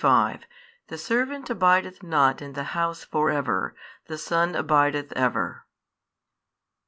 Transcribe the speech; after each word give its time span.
35 0.01 0.45
The 0.87 0.97
servant 0.97 1.47
abideth 1.51 2.01
not 2.01 2.41
in 2.41 2.53
the 2.53 2.63
house 2.73 3.03
for 3.03 3.29
ever, 3.29 3.75
the 4.07 4.17
Son 4.17 4.55
abideth 4.55 5.11
ever. 5.11 5.67